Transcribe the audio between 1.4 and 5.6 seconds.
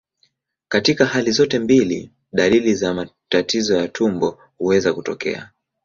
mbili, dalili za matatizo ya utumbo huweza kutokea.